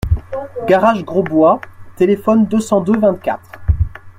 [0.65, 1.61] Garage Grosbois,
[1.95, 3.61] téléphone deux cent deux-vingt-quatre.